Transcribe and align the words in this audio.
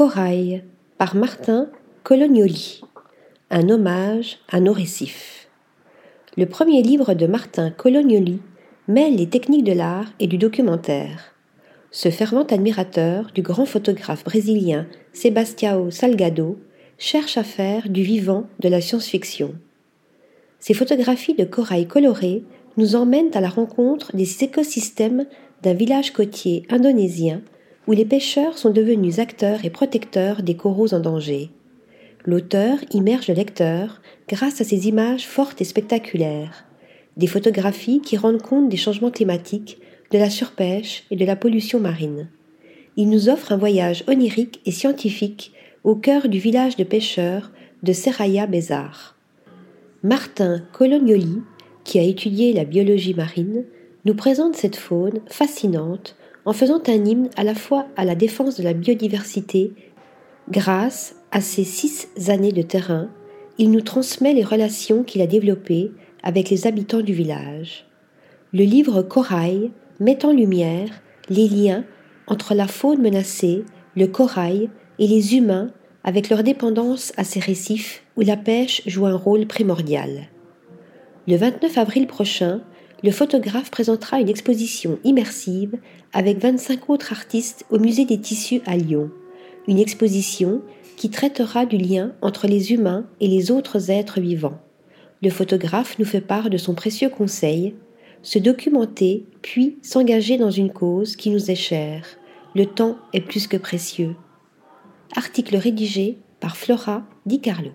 Corail 0.00 0.62
par 0.96 1.14
Martin 1.14 1.68
Colognoli. 2.04 2.80
Un 3.50 3.68
hommage 3.68 4.38
à 4.48 4.58
nos 4.58 4.72
récifs. 4.72 5.50
Le 6.38 6.46
premier 6.46 6.80
livre 6.80 7.12
de 7.12 7.26
Martin 7.26 7.70
Colognoli 7.70 8.40
mêle 8.88 9.16
les 9.16 9.28
techniques 9.28 9.64
de 9.64 9.74
l'art 9.74 10.10
et 10.18 10.26
du 10.26 10.38
documentaire. 10.38 11.34
Ce 11.90 12.08
fervent 12.10 12.46
admirateur 12.46 13.30
du 13.34 13.42
grand 13.42 13.66
photographe 13.66 14.24
brésilien 14.24 14.86
Sebastião 15.12 15.90
Salgado 15.90 16.58
cherche 16.96 17.36
à 17.36 17.44
faire 17.44 17.90
du 17.90 18.02
vivant 18.02 18.46
de 18.60 18.70
la 18.70 18.80
science-fiction. 18.80 19.54
Ces 20.60 20.72
photographies 20.72 21.34
de 21.34 21.44
corail 21.44 21.86
coloré 21.86 22.42
nous 22.78 22.96
emmènent 22.96 23.34
à 23.34 23.42
la 23.42 23.50
rencontre 23.50 24.16
des 24.16 24.44
écosystèmes 24.44 25.26
d'un 25.62 25.74
village 25.74 26.14
côtier 26.14 26.62
indonésien 26.70 27.42
où 27.90 27.92
les 27.92 28.04
pêcheurs 28.04 28.56
sont 28.56 28.70
devenus 28.70 29.18
acteurs 29.18 29.64
et 29.64 29.70
protecteurs 29.70 30.44
des 30.44 30.54
coraux 30.54 30.94
en 30.94 31.00
danger. 31.00 31.50
L'auteur 32.24 32.78
immerge 32.92 33.26
le 33.26 33.34
lecteur 33.34 34.00
grâce 34.28 34.60
à 34.60 34.64
ces 34.64 34.86
images 34.86 35.26
fortes 35.26 35.60
et 35.60 35.64
spectaculaires, 35.64 36.66
des 37.16 37.26
photographies 37.26 38.00
qui 38.00 38.16
rendent 38.16 38.42
compte 38.42 38.68
des 38.68 38.76
changements 38.76 39.10
climatiques, 39.10 39.78
de 40.12 40.18
la 40.18 40.30
surpêche 40.30 41.02
et 41.10 41.16
de 41.16 41.24
la 41.24 41.34
pollution 41.34 41.80
marine. 41.80 42.28
Il 42.96 43.10
nous 43.10 43.28
offre 43.28 43.50
un 43.50 43.56
voyage 43.56 44.04
onirique 44.06 44.60
et 44.66 44.70
scientifique 44.70 45.52
au 45.82 45.96
cœur 45.96 46.28
du 46.28 46.38
village 46.38 46.76
de 46.76 46.84
pêcheurs 46.84 47.50
de 47.82 47.92
Serraya 47.92 48.46
Bézard. 48.46 49.16
Martin 50.04 50.62
Colognoli, 50.72 51.42
qui 51.82 51.98
a 51.98 52.04
étudié 52.04 52.52
la 52.52 52.64
biologie 52.64 53.14
marine, 53.14 53.64
nous 54.04 54.14
présente 54.14 54.54
cette 54.54 54.76
faune 54.76 55.22
fascinante 55.26 56.14
en 56.44 56.52
faisant 56.52 56.82
un 56.86 57.04
hymne 57.04 57.30
à 57.36 57.44
la 57.44 57.54
fois 57.54 57.86
à 57.96 58.04
la 58.04 58.14
défense 58.14 58.56
de 58.56 58.62
la 58.62 58.72
biodiversité, 58.72 59.72
grâce 60.50 61.14
à 61.30 61.40
ses 61.40 61.64
six 61.64 62.08
années 62.28 62.52
de 62.52 62.62
terrain, 62.62 63.08
il 63.58 63.70
nous 63.70 63.82
transmet 63.82 64.32
les 64.32 64.44
relations 64.44 65.02
qu'il 65.02 65.20
a 65.20 65.26
développées 65.26 65.92
avec 66.22 66.50
les 66.50 66.66
habitants 66.66 67.02
du 67.02 67.12
village. 67.12 67.86
Le 68.52 68.64
livre 68.64 69.02
Corail 69.02 69.70
met 70.00 70.24
en 70.24 70.32
lumière 70.32 70.88
les 71.28 71.48
liens 71.48 71.84
entre 72.26 72.54
la 72.54 72.66
faune 72.66 73.02
menacée, 73.02 73.64
le 73.96 74.06
corail 74.06 74.70
et 74.98 75.06
les 75.06 75.36
humains 75.36 75.68
avec 76.04 76.30
leur 76.30 76.42
dépendance 76.42 77.12
à 77.16 77.24
ces 77.24 77.40
récifs 77.40 78.02
où 78.16 78.22
la 78.22 78.36
pêche 78.36 78.82
joue 78.86 79.06
un 79.06 79.16
rôle 79.16 79.46
primordial. 79.46 80.28
Le 81.28 81.36
29 81.36 81.76
avril 81.78 82.06
prochain, 82.06 82.62
le 83.02 83.10
photographe 83.10 83.70
présentera 83.70 84.20
une 84.20 84.28
exposition 84.28 84.98
immersive 85.04 85.76
avec 86.12 86.38
25 86.38 86.90
autres 86.90 87.12
artistes 87.12 87.64
au 87.70 87.78
Musée 87.78 88.04
des 88.04 88.20
Tissus 88.20 88.60
à 88.66 88.76
Lyon. 88.76 89.10
Une 89.68 89.78
exposition 89.78 90.62
qui 90.96 91.08
traitera 91.08 91.64
du 91.64 91.78
lien 91.78 92.12
entre 92.20 92.46
les 92.46 92.72
humains 92.72 93.06
et 93.20 93.28
les 93.28 93.50
autres 93.50 93.90
êtres 93.90 94.20
vivants. 94.20 94.60
Le 95.22 95.30
photographe 95.30 95.98
nous 95.98 96.04
fait 96.04 96.20
part 96.20 96.50
de 96.50 96.58
son 96.58 96.74
précieux 96.74 97.08
conseil, 97.08 97.74
se 98.22 98.38
documenter 98.38 99.24
puis 99.40 99.78
s'engager 99.82 100.36
dans 100.36 100.50
une 100.50 100.72
cause 100.72 101.16
qui 101.16 101.30
nous 101.30 101.50
est 101.50 101.54
chère. 101.54 102.04
Le 102.54 102.66
temps 102.66 102.98
est 103.12 103.20
plus 103.20 103.46
que 103.46 103.56
précieux. 103.56 104.14
Article 105.16 105.56
rédigé 105.56 106.18
par 106.38 106.56
Flora 106.56 107.04
Di 107.24 107.40
Carlo. 107.40 107.70